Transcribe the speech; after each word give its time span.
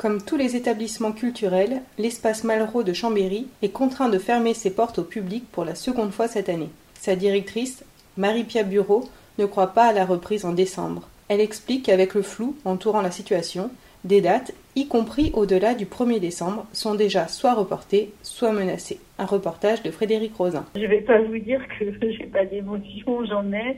Comme 0.00 0.22
tous 0.22 0.38
les 0.38 0.56
établissements 0.56 1.12
culturels, 1.12 1.82
l'espace 1.98 2.42
Malraux 2.42 2.82
de 2.82 2.94
Chambéry 2.94 3.48
est 3.60 3.68
contraint 3.68 4.08
de 4.08 4.18
fermer 4.18 4.54
ses 4.54 4.70
portes 4.70 5.00
au 5.00 5.02
public 5.02 5.44
pour 5.52 5.66
la 5.66 5.74
seconde 5.74 6.10
fois 6.10 6.26
cette 6.26 6.48
année. 6.48 6.70
Sa 6.98 7.16
directrice, 7.16 7.84
Marie-Pia 8.16 8.62
Bureau, 8.62 9.10
ne 9.36 9.44
croit 9.44 9.74
pas 9.74 9.84
à 9.84 9.92
la 9.92 10.06
reprise 10.06 10.46
en 10.46 10.52
décembre. 10.52 11.06
Elle 11.28 11.42
explique 11.42 11.84
qu'avec 11.84 12.14
le 12.14 12.22
flou 12.22 12.56
entourant 12.64 13.02
la 13.02 13.10
situation, 13.10 13.70
des 14.04 14.22
dates, 14.22 14.52
y 14.76 14.86
compris 14.86 15.30
au-delà 15.34 15.74
du 15.74 15.86
1er 15.86 16.20
décembre, 16.20 16.66
sont 16.72 16.94
déjà 16.94 17.28
soit 17.28 17.54
reportées, 17.54 18.10
soit 18.22 18.52
menacées. 18.52 19.00
Un 19.18 19.26
reportage 19.26 19.82
de 19.82 19.90
Frédéric 19.90 20.34
Rosin. 20.34 20.64
Je 20.74 20.86
vais 20.86 21.02
pas 21.02 21.20
vous 21.20 21.38
dire 21.38 21.60
que 21.78 21.84
j'ai 22.10 22.26
pas 22.26 22.46
d'émotion, 22.46 23.24
j'en 23.26 23.52
ai. 23.52 23.76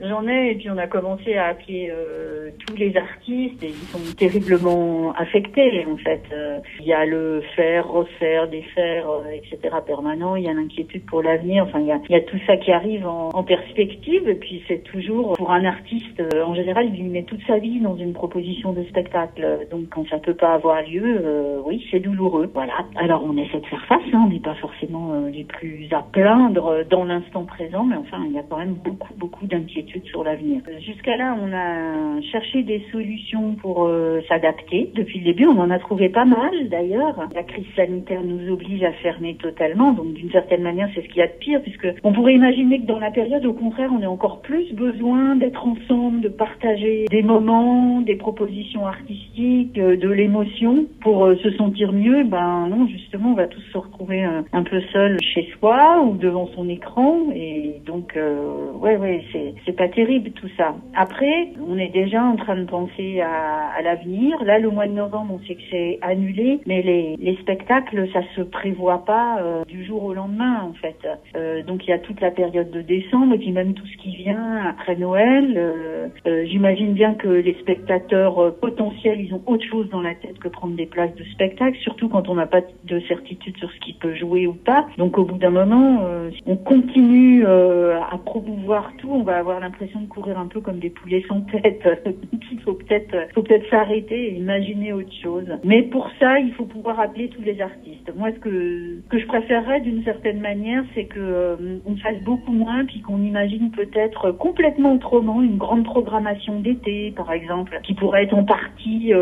J'en 0.00 0.26
ai, 0.26 0.52
et 0.52 0.54
puis 0.54 0.70
on 0.70 0.78
a 0.78 0.86
commencé 0.86 1.34
à 1.34 1.46
appeler 1.48 1.90
euh, 1.92 2.50
tous 2.66 2.76
les 2.76 2.96
artistes, 2.96 3.62
et 3.62 3.68
ils 3.68 3.88
sont 3.88 4.14
terriblement 4.16 5.12
affectés, 5.12 5.84
en 5.86 5.96
fait. 5.96 6.22
Euh, 6.32 6.58
il 6.80 6.86
y 6.86 6.92
a 6.92 7.04
le 7.04 7.42
faire, 7.56 7.88
refaire, 7.88 8.48
défaire, 8.48 9.10
euh, 9.10 9.30
etc. 9.30 9.76
permanent, 9.86 10.36
il 10.36 10.44
y 10.44 10.48
a 10.48 10.54
l'inquiétude 10.54 11.04
pour 11.06 11.22
l'avenir, 11.22 11.64
enfin, 11.64 11.80
il 11.80 11.86
y 11.86 12.14
a, 12.14 12.20
tout 12.20 12.38
ça 12.46 12.56
qui 12.56 12.72
arrive 12.72 13.06
en, 13.06 13.42
perspective, 13.42 14.28
et 14.28 14.34
puis 14.34 14.62
c'est 14.68 14.82
toujours, 14.84 15.34
pour 15.34 15.50
un 15.50 15.64
artiste, 15.64 16.20
euh, 16.20 16.44
en 16.44 16.54
général, 16.54 16.90
il 16.94 17.04
met 17.10 17.24
toute 17.24 17.44
sa 17.46 17.58
vie 17.58 17.80
dans 17.80 17.96
une 17.96 18.12
proposition 18.12 18.72
de 18.72 18.84
spectacle, 18.84 19.66
donc 19.70 19.88
quand 19.90 20.04
pas 20.32 20.54
avoir 20.54 20.82
lieu, 20.82 21.60
oui, 21.64 21.84
c'est 21.90 22.00
douloureux, 22.00 22.50
voilà. 22.52 22.72
Alors 22.96 23.24
on 23.24 23.36
essaie 23.36 23.60
de 23.60 23.66
faire 23.66 23.84
face, 23.86 24.02
hein, 24.12 24.24
on 24.26 24.30
n'est 24.30 24.40
pas 24.40 24.54
forcément 24.54 25.12
euh, 25.12 25.30
les 25.30 25.44
plus 25.44 25.86
à 25.92 26.02
plaindre 26.12 26.84
dans 26.90 27.04
l'instant 27.04 27.44
présent, 27.44 27.84
mais 27.84 27.96
enfin, 27.96 28.18
il 28.26 28.32
y 28.32 28.38
a 28.38 28.42
quand 28.48 28.58
même 28.58 28.74
beaucoup, 28.84 29.12
beaucoup 29.16 29.46
d'inquiétudes 29.46 30.04
sur 30.06 30.24
l'avenir. 30.24 30.62
Jusqu'à 30.80 31.16
là, 31.16 31.36
on 31.40 31.52
a 31.52 32.20
cherché 32.32 32.62
des 32.62 32.82
solutions 32.92 33.54
pour 33.54 33.86
euh, 33.86 34.20
s'adapter. 34.28 34.90
Depuis 34.94 35.18
le 35.18 35.26
début, 35.26 35.46
on 35.46 35.58
en 35.58 35.70
a 35.70 35.78
trouvé 35.78 36.08
pas 36.08 36.24
mal 36.24 36.68
d'ailleurs. 36.68 37.28
La 37.34 37.42
crise 37.42 37.66
sanitaire 37.76 38.22
nous 38.22 38.52
oblige 38.52 38.82
à 38.82 38.92
fermer 38.92 39.36
totalement, 39.36 39.92
donc 39.92 40.14
d'une 40.14 40.30
certaine 40.30 40.62
manière, 40.62 40.88
c'est 40.94 41.02
ce 41.02 41.08
qu'il 41.08 41.18
y 41.18 41.22
a 41.22 41.26
de 41.26 41.38
pire, 41.38 41.62
puisque 41.62 41.88
on 42.02 42.12
pourrait 42.12 42.34
imaginer 42.34 42.80
que 42.80 42.86
dans 42.86 42.98
la 42.98 43.10
période, 43.10 43.44
au 43.46 43.52
contraire, 43.52 43.90
on 43.92 44.02
ait 44.02 44.06
encore 44.06 44.40
plus 44.40 44.72
besoin 44.72 45.36
d'être 45.36 45.66
ensemble, 45.66 46.20
de 46.20 46.28
partager 46.28 47.06
des 47.10 47.22
moments, 47.22 48.00
des 48.00 48.16
propositions 48.16 48.86
artistiques, 48.86 49.78
euh, 49.78 49.96
de 49.96 50.08
l'émotion 50.18 50.86
pour 51.00 51.28
se 51.42 51.50
sentir 51.52 51.92
mieux. 51.92 52.24
Ben 52.24 52.68
non, 52.68 52.86
justement, 52.88 53.30
on 53.32 53.34
va 53.34 53.46
tous 53.46 53.64
se 53.72 53.78
retrouver 53.78 54.22
un 54.24 54.62
peu 54.62 54.80
seul 54.92 55.18
chez 55.20 55.48
soi 55.58 56.02
ou 56.02 56.16
devant 56.16 56.48
son 56.54 56.68
écran 56.68 57.30
et 57.34 57.80
donc 57.86 58.16
euh, 58.16 58.72
ouais 58.72 58.96
ouais 58.96 59.22
c'est 59.32 59.54
c'est 59.64 59.76
pas 59.76 59.88
terrible 59.88 60.30
tout 60.32 60.48
ça. 60.56 60.74
Après 60.94 61.48
on 61.66 61.78
est 61.78 61.92
déjà 61.92 62.22
en 62.22 62.36
train 62.36 62.56
de 62.56 62.64
penser 62.64 63.20
à, 63.20 63.70
à 63.76 63.82
l'avenir. 63.82 64.42
Là 64.44 64.58
le 64.58 64.70
mois 64.70 64.86
de 64.86 64.92
novembre 64.92 65.34
on 65.34 65.46
sait 65.46 65.54
que 65.54 65.62
c'est 65.70 65.98
annulé 66.02 66.60
mais 66.66 66.82
les 66.82 67.16
les 67.18 67.36
spectacles 67.36 68.08
ça 68.12 68.20
se 68.36 68.42
prévoit 68.42 69.04
pas 69.04 69.40
euh, 69.40 69.64
du 69.64 69.84
jour 69.84 70.04
au 70.04 70.14
lendemain 70.14 70.62
en 70.62 70.74
fait. 70.74 70.98
Euh, 71.36 71.62
donc 71.62 71.86
il 71.86 71.90
y 71.90 71.92
a 71.92 71.98
toute 71.98 72.20
la 72.20 72.30
période 72.30 72.70
de 72.70 72.82
décembre 72.82 73.34
et 73.34 73.38
puis 73.38 73.52
même 73.52 73.74
tout 73.74 73.86
ce 73.86 73.96
qui 74.02 74.16
vient 74.16 74.66
après 74.68 74.96
Noël. 74.96 75.54
Euh, 75.56 76.08
euh, 76.26 76.44
j'imagine 76.46 76.92
bien 76.92 77.14
que 77.14 77.28
les 77.28 77.54
spectateurs 77.60 78.54
potentiels 78.60 79.20
ils 79.20 79.34
ont 79.34 79.42
autre 79.46 79.64
chose 79.66 79.88
dans 79.90 80.00
la 80.00 80.07
tête 80.14 80.38
que 80.38 80.48
prendre 80.48 80.76
des 80.76 80.86
places 80.86 81.14
de 81.14 81.24
spectacle 81.24 81.78
surtout 81.82 82.08
quand 82.08 82.28
on 82.28 82.34
n'a 82.34 82.46
pas 82.46 82.60
de 82.84 83.00
certitude 83.00 83.56
sur 83.58 83.70
ce 83.70 83.78
qui 83.80 83.92
peut 83.92 84.14
jouer 84.14 84.46
ou 84.46 84.54
pas. 84.54 84.86
Donc 84.96 85.18
au 85.18 85.24
bout 85.24 85.38
d'un 85.38 85.50
moment, 85.50 86.00
euh, 86.02 86.30
on 86.46 86.56
continue 86.56 87.44
euh, 87.46 88.00
à 88.00 88.18
promouvoir 88.18 88.92
tout, 88.98 89.10
on 89.10 89.22
va 89.22 89.38
avoir 89.38 89.60
l'impression 89.60 90.00
de 90.00 90.06
courir 90.06 90.38
un 90.38 90.46
peu 90.46 90.60
comme 90.60 90.78
des 90.78 90.90
poulets 90.90 91.24
sans 91.28 91.40
tête. 91.42 91.82
il 92.52 92.60
faut 92.60 92.74
peut-être 92.74 93.14
faut 93.34 93.42
peut-être 93.42 93.68
s'arrêter 93.70 94.32
et 94.32 94.34
imaginer 94.36 94.92
autre 94.92 95.12
chose. 95.22 95.46
Mais 95.64 95.82
pour 95.82 96.08
ça, 96.18 96.38
il 96.38 96.52
faut 96.52 96.64
pouvoir 96.64 97.00
appeler 97.00 97.28
tous 97.28 97.42
les 97.42 97.60
artistes. 97.60 98.12
Moi, 98.16 98.30
ce 98.32 98.38
que 98.38 99.00
que 99.08 99.18
je 99.18 99.26
préférerais 99.26 99.80
d'une 99.80 100.02
certaine 100.04 100.40
manière, 100.40 100.84
c'est 100.94 101.04
que 101.04 101.18
euh, 101.18 101.78
on 101.86 101.96
fasse 101.96 102.20
beaucoup 102.24 102.52
moins, 102.52 102.84
puis 102.84 103.00
qu'on 103.00 103.22
imagine 103.22 103.70
peut-être 103.70 104.32
complètement 104.32 104.94
autrement 104.94 105.42
une 105.42 105.56
grande 105.56 105.84
programmation 105.84 106.60
d'été, 106.60 107.12
par 107.16 107.32
exemple, 107.32 107.78
qui 107.82 107.94
pourrait 107.94 108.24
être 108.24 108.34
en 108.34 108.44
partie 108.44 109.12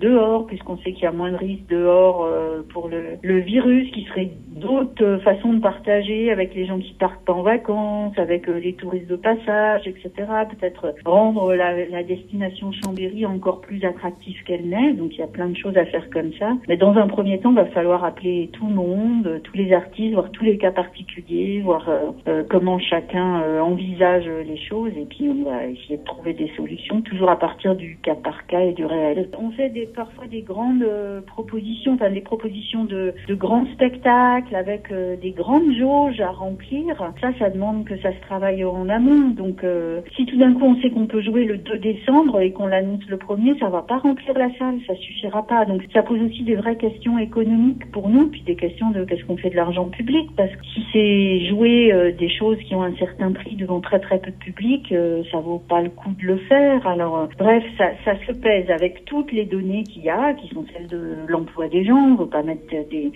dehors, 0.00 0.31
puisqu'on 0.40 0.76
sait 0.78 0.92
qu'il 0.92 1.04
y 1.04 1.06
a 1.06 1.12
moins 1.12 1.32
de 1.32 1.36
risques 1.36 1.68
dehors 1.68 2.28
pour 2.72 2.88
le, 2.88 3.18
le 3.22 3.38
virus, 3.40 3.90
qui 3.92 4.04
serait 4.04 4.30
d'autres 4.56 5.18
façons 5.24 5.54
de 5.54 5.60
partager 5.60 6.30
avec 6.30 6.54
les 6.54 6.66
gens 6.66 6.78
qui 6.78 6.92
partent 6.94 7.24
pas 7.24 7.32
en 7.32 7.42
vacances, 7.42 8.16
avec 8.16 8.48
euh, 8.48 8.58
les 8.58 8.74
touristes 8.74 9.08
de 9.08 9.16
passage, 9.16 9.86
etc. 9.86 10.10
Peut-être 10.50 10.94
rendre 11.04 11.54
la, 11.54 11.84
la, 11.86 12.02
destination 12.02 12.72
Chambéry 12.72 13.26
encore 13.26 13.60
plus 13.60 13.84
attractive 13.84 14.42
qu'elle 14.44 14.68
n'est. 14.68 14.92
Donc 14.92 15.12
il 15.14 15.18
y 15.18 15.22
a 15.22 15.26
plein 15.26 15.48
de 15.48 15.56
choses 15.56 15.76
à 15.76 15.84
faire 15.86 16.08
comme 16.10 16.32
ça. 16.38 16.52
Mais 16.68 16.76
dans 16.76 16.94
un 16.94 17.06
premier 17.06 17.38
temps, 17.40 17.50
il 17.50 17.56
va 17.56 17.66
falloir 17.66 18.04
appeler 18.04 18.50
tout 18.52 18.66
le 18.66 18.74
monde, 18.74 19.40
tous 19.44 19.56
les 19.56 19.72
artistes, 19.72 20.14
voir 20.14 20.30
tous 20.30 20.44
les 20.44 20.58
cas 20.58 20.72
particuliers, 20.72 21.60
voir 21.62 21.88
euh, 21.88 22.10
euh 22.28 22.42
comment 22.48 22.78
chacun 22.78 23.42
euh, 23.42 23.60
envisage 23.60 24.28
les 24.46 24.58
choses 24.58 24.92
et 24.96 25.06
puis 25.06 25.28
on 25.28 25.44
va 25.44 25.66
essayer 25.66 25.96
de 25.96 26.04
trouver 26.04 26.34
des 26.34 26.50
solutions, 26.56 27.00
toujours 27.02 27.30
à 27.30 27.38
partir 27.38 27.74
du 27.74 27.98
cas 28.02 28.14
par 28.14 28.46
cas 28.46 28.60
et 28.60 28.72
du 28.72 28.84
réel. 28.84 29.28
On 29.38 29.50
fait 29.50 29.70
des, 29.70 29.86
parfois 29.86 30.21
des 30.26 30.42
grandes 30.42 30.86
propositions, 31.26 31.94
enfin 31.94 32.10
des 32.10 32.20
propositions 32.20 32.84
de, 32.84 33.14
de 33.28 33.34
grands 33.34 33.66
spectacles 33.74 34.54
avec 34.54 34.90
euh, 34.90 35.16
des 35.16 35.30
grandes 35.30 35.72
jauges 35.78 36.20
à 36.20 36.30
remplir, 36.30 36.96
ça, 37.20 37.30
ça 37.38 37.50
demande 37.50 37.84
que 37.84 37.96
ça 37.98 38.12
se 38.12 38.20
travaille 38.22 38.64
en 38.64 38.88
amont. 38.88 39.30
Donc, 39.30 39.64
euh, 39.64 40.00
si 40.16 40.26
tout 40.26 40.36
d'un 40.36 40.52
coup 40.54 40.64
on 40.64 40.80
sait 40.80 40.90
qu'on 40.90 41.06
peut 41.06 41.20
jouer 41.20 41.44
le 41.44 41.58
2 41.58 41.78
décembre 41.78 42.40
et 42.40 42.52
qu'on 42.52 42.66
l'annonce 42.66 43.04
le 43.08 43.16
premier, 43.16 43.58
ça 43.58 43.68
va 43.68 43.82
pas 43.82 43.98
remplir 43.98 44.36
la 44.38 44.50
salle, 44.58 44.78
ça 44.86 44.94
suffira 44.96 45.46
pas. 45.46 45.64
Donc, 45.64 45.82
ça 45.92 46.02
pose 46.02 46.20
aussi 46.22 46.42
des 46.42 46.54
vraies 46.54 46.76
questions 46.76 47.18
économiques 47.18 47.90
pour 47.92 48.08
nous, 48.08 48.28
puis 48.28 48.42
des 48.42 48.56
questions 48.56 48.90
de 48.90 49.04
qu'est-ce 49.04 49.24
qu'on 49.24 49.36
fait 49.36 49.50
de 49.50 49.56
l'argent 49.56 49.86
public, 49.86 50.30
parce 50.36 50.50
que 50.50 50.64
si 50.74 50.84
c'est 50.92 51.46
jouer 51.48 51.92
euh, 51.92 52.12
des 52.12 52.28
choses 52.28 52.58
qui 52.66 52.74
ont 52.74 52.82
un 52.82 52.94
certain 52.96 53.32
prix 53.32 53.56
devant 53.56 53.80
très 53.80 54.00
très 54.00 54.18
peu 54.18 54.30
de 54.30 54.36
public, 54.36 54.94
ça 55.30 55.38
vaut 55.38 55.62
pas 55.68 55.80
le 55.80 55.90
coup 55.90 56.10
de 56.20 56.26
le 56.26 56.36
faire. 56.36 56.86
Alors, 56.86 57.28
bref, 57.38 57.64
ça, 57.78 57.90
ça 58.04 58.14
se 58.26 58.32
pèse 58.32 58.70
avec 58.70 59.04
toutes 59.04 59.32
les 59.32 59.44
données 59.44 59.84
qu'il 59.84 60.02
y 60.02 60.10
a, 60.10 60.11
qui 60.40 60.48
sont 60.54 60.64
celles 60.72 60.88
de 60.88 61.16
l'emploi 61.28 61.68
des 61.68 61.84
gens. 61.84 61.96
On 61.96 62.14
veut 62.16 62.28
pas 62.28 62.42
mettre 62.42 62.62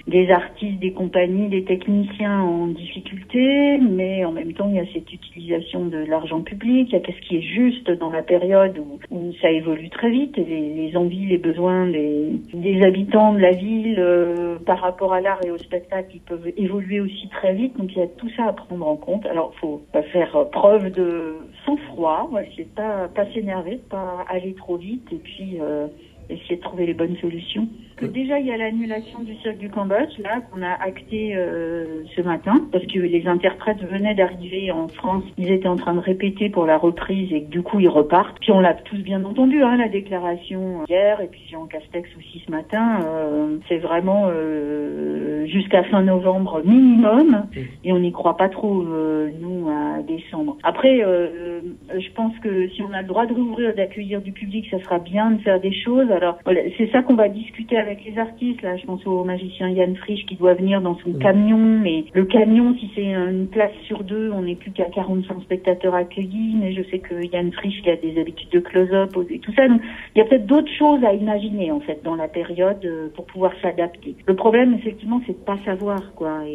des, 0.07 0.31
artistes, 0.31 0.79
des 0.79 0.93
compagnies, 0.93 1.49
des 1.49 1.65
techniciens 1.65 2.41
en 2.41 2.69
difficulté, 2.69 3.79
mais 3.79 4.25
en 4.25 4.33
même 4.33 4.53
temps, 4.53 4.69
il 4.69 4.77
y 4.77 4.81
a 4.81 4.93
cette 4.93 5.13
utilisation 5.13 5.87
de 5.87 5.99
l'argent 5.99 6.41
public, 6.41 6.89
il 6.91 6.93
y 6.93 6.97
a 6.97 7.01
qu'est-ce 7.01 7.21
qui 7.29 7.37
est 7.37 7.43
juste 7.43 7.91
dans 7.91 8.11
la 8.11 8.23
période 8.23 8.79
où, 9.11 9.33
ça 9.41 9.51
évolue 9.51 9.91
très 9.91 10.11
vite, 10.11 10.37
les, 10.37 10.97
envies, 10.97 11.27
les 11.27 11.39
besoins 11.39 11.87
des, 11.87 12.81
habitants 12.83 13.33
de 13.33 13.39
la 13.39 13.53
ville 13.53 13.97
euh, 13.99 14.59
par 14.65 14.81
rapport 14.81 15.13
à 15.13 15.21
l'art 15.21 15.41
et 15.45 15.51
au 15.51 15.59
spectacle, 15.59 16.11
ils 16.15 16.21
peuvent 16.21 16.49
évoluer 16.57 17.01
aussi 17.01 17.29
très 17.29 17.55
vite, 17.55 17.77
donc 17.77 17.91
il 17.93 17.99
y 17.99 18.03
a 18.03 18.07
tout 18.07 18.29
ça 18.37 18.47
à 18.47 18.53
prendre 18.53 18.87
en 18.87 18.97
compte. 18.97 19.27
Alors, 19.27 19.53
il 19.55 19.59
faut 19.61 19.83
faire 20.13 20.49
preuve 20.51 20.91
de 20.93 21.37
sang-froid, 21.65 22.31
de 22.33 22.63
pas, 22.75 23.09
pas 23.09 23.27
s'énerver, 23.33 23.81
pas 23.91 24.25
aller 24.29 24.55
trop 24.55 24.77
vite, 24.77 25.07
et 25.13 25.17
puis 25.17 25.59
euh, 25.61 25.87
essayer 26.29 26.57
de 26.57 26.61
trouver 26.61 26.87
les 26.87 26.95
bonnes 26.95 27.17
solutions 27.17 27.69
que 27.97 28.07
déjà 28.07 28.39
il 28.39 28.47
y 28.47 28.53
a 28.53 28.57
l'annulation 28.57 29.21
du 29.21 29.35
cirque 29.37 29.57
du 29.57 29.71
Cambodge 29.71 30.19
là 30.23 30.41
qu'on 30.41 30.63
a 30.63 30.73
acté 30.73 31.35
euh, 31.35 32.03
ce 32.15 32.21
matin 32.21 32.55
parce 32.71 32.85
que 32.87 32.99
les 32.99 33.27
interprètes 33.27 33.83
venaient 33.83 34.15
d'arriver 34.15 34.71
en 34.71 34.89
France, 34.89 35.25
ils 35.39 35.51
étaient 35.51 35.69
en 35.69 35.77
train 35.77 35.95
de 35.95 36.01
répéter 36.01 36.51
pour 36.51 36.67
la 36.67 36.77
reprise 36.77 37.33
et 37.33 37.45
que 37.45 37.51
du 37.51 37.63
coup 37.63 37.81
ils 37.81 37.89
repartent. 37.89 38.39
Puis 38.41 38.53
on 38.53 38.61
l'a 38.61 38.75
tous 38.75 38.99
bien 38.99 39.25
entendu 39.25 39.63
hein, 39.63 39.77
la 39.79 39.89
déclaration 39.89 40.85
hier 40.89 41.21
et 41.23 41.29
puis 41.29 41.41
Jean 41.51 41.67
Castex 41.67 42.09
aussi 42.19 42.43
ce 42.45 42.51
matin. 42.51 43.01
Euh, 43.07 43.57
c'est 43.69 43.79
vraiment 43.79 44.27
euh, 44.27 45.47
jusqu'à 45.47 45.83
fin 45.85 46.03
novembre 46.03 46.63
minimum 46.65 47.47
et 47.83 47.93
on 47.93 47.99
n'y 47.99 48.13
croit 48.13 48.37
pas 48.37 48.51
trop 48.51 48.83
euh, 48.83 49.31
nous 49.41 49.71
à 49.71 50.03
décembre. 50.03 50.59
Après 50.65 51.03
euh, 51.03 51.61
je 51.99 52.13
pense 52.15 52.37
que 52.41 52.69
si 52.69 52.83
on 52.83 52.93
a 52.93 53.01
le 53.01 53.09
droit 53.09 53.25
de 53.25 53.33
rouvrir, 53.33 53.75
d'accueillir 53.75 54.21
du 54.21 54.33
public, 54.33 54.67
ça 54.71 54.79
sera 54.81 54.99
bien 54.99 55.31
de 55.31 55.41
faire 55.41 55.61
des 55.61 55.73
choses 55.73 56.11
Alors 56.17 56.39
voilà, 56.45 56.61
c'est 56.79 56.91
ça 56.91 57.03
qu'on 57.03 57.15
va 57.15 57.29
discuter 57.29 57.77
avec 57.77 58.05
les 58.05 58.19
artistes. 58.19 58.63
Là, 58.63 58.77
je 58.77 58.85
pense 58.87 59.07
au 59.07 59.25
magicien 59.25 59.69
Yann 59.69 59.95
Frisch 59.97 60.25
qui 60.27 60.37
doit 60.37 60.55
venir 60.55 60.81
dans 60.81 60.97
son 60.99 61.13
camion, 61.15 61.59
mais 61.59 62.05
le 62.13 62.25
camion, 62.25 62.75
si 62.79 62.91
c'est 62.95 63.05
une 63.13 63.49
place 63.49 63.73
sur 63.87 64.03
deux, 64.03 64.31
on 64.33 64.43
n'est 64.43 64.55
plus 64.55 64.71
qu'à 64.71 64.85
45 64.87 65.43
spectateurs 65.43 65.95
accueillis. 65.95 66.57
Mais 66.59 66.73
je 66.73 66.83
sais 66.91 66.99
que 66.99 67.15
Yann 67.33 67.53
Frisch 67.53 67.81
il 67.85 67.91
a 67.91 67.97
des 67.97 68.21
habitudes 68.21 68.51
de 68.51 68.61
close-up 68.61 69.11
et 69.31 69.39
tout 69.39 69.53
ça. 69.53 69.69
Donc 69.69 69.81
il 70.15 70.19
y 70.19 70.23
a 70.23 70.25
peut-être 70.25 70.47
d'autres 70.47 70.73
choses 70.79 71.05
à 71.05 71.13
imaginer 71.13 71.71
en 71.71 71.81
fait 71.81 72.03
dans 72.03 72.17
la 72.17 72.29
période 72.29 72.85
euh, 72.85 73.09
pour 73.15 73.27
pouvoir 73.27 73.53
s'adapter. 73.63 74.15
Le 74.27 74.35
problème 74.35 74.75
effectivement, 74.75 75.21
c'est 75.27 75.33
de 75.39 75.45
pas 75.45 75.59
savoir 75.65 76.15
quoi 76.15 76.41
et, 76.47 76.55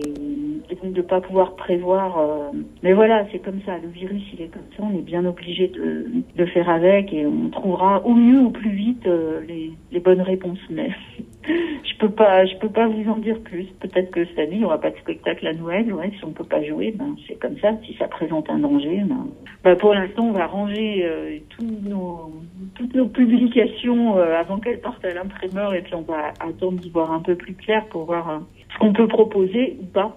et 0.72 0.90
de 0.90 1.02
pas 1.02 1.22
pouvoir 1.22 1.56
prévoir. 1.56 2.18
euh, 2.20 2.58
mais 2.84 2.94
voilà, 2.94 3.26
c'est 3.32 3.40
comme 3.40 3.62
ça. 3.66 3.78
Le 3.82 3.90
virus, 3.90 4.24
il 4.34 4.42
est 4.42 4.48
comme 4.48 4.62
ça. 4.76 4.84
On 4.84 4.98
est 4.98 5.02
bien 5.04 5.26
obligé 5.26 5.68
de, 5.68 6.08
de 6.36 6.46
faire 6.46 6.70
avec 6.70 7.14
et 7.14 7.26
on 7.26 7.50
trouvera 7.50 8.06
au 8.06 8.14
mieux, 8.14 8.42
au 8.42 8.50
plus 8.50 8.72
vite 8.72 9.06
euh, 9.08 9.42
les, 9.92 10.00
bonnes 10.00 10.22
réponses. 10.22 10.60
Mais 10.70 10.90
je 11.44 11.98
peux 12.00 12.10
pas, 12.10 12.46
je 12.46 12.56
peux 12.58 12.70
pas 12.70 12.88
vous 12.88 13.10
en 13.10 13.18
dire 13.18 13.40
plus. 13.42 13.66
Peut-être 13.80 14.12
que 14.12 14.26
cette 14.26 14.40
année, 14.40 14.56
il 14.56 14.62
y 14.62 14.66
aura 14.66 14.80
pas 14.80 14.92
de 14.92 14.98
spectacle 14.98 15.46
à 15.48 15.54
Noël. 15.54 15.92
Ouais, 15.94 16.12
si 16.18 16.26
on 16.26 16.32
peut 16.32 16.44
pas 16.44 16.64
jouer, 16.64 16.92
ben 16.92 17.16
c'est 17.28 17.40
comme 17.40 17.58
ça. 17.60 17.74
Si 17.86 17.96
ça 17.98 18.08
présente 18.08 18.50
un 18.50 18.60
danger, 18.60 19.02
ben, 19.06 19.28
ben, 19.64 19.76
pour 19.76 19.94
l'instant, 19.94 20.26
on 20.26 20.32
va 20.32 20.48
ranger 20.48 21.06
euh, 21.06 21.40
nos, 21.62 22.34
toutes 22.76 22.94
nos 22.96 23.08
publications 23.08 24.18
euh, 24.18 24.40
avant 24.40 24.60
qu'elles 24.60 24.82
partent 24.82 25.06
à 25.06 25.14
l'imprimeur 25.14 25.74
et 25.74 25.82
puis 25.82 25.96
on 25.96 26.02
va 26.02 26.34
attendre 26.40 26.80
d'y 26.80 26.90
voir 26.90 27.12
un 27.12 27.22
peu 27.22 27.36
plus 27.36 27.54
clair 27.56 27.86
pour 27.90 28.06
voir 28.06 28.30
euh, 28.30 28.40
ce 28.74 28.80
qu'on 28.80 28.94
peut 28.94 29.08
proposer 29.08 29.78
ou 29.82 29.86
pas. 29.86 30.16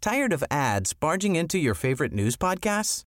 Tired 0.00 0.32
of 0.32 0.42
ads 0.50 0.94
barging 0.94 1.36
into 1.36 1.58
your 1.58 1.74
favorite 1.74 2.14
news 2.14 2.34
podcasts? 2.34 3.09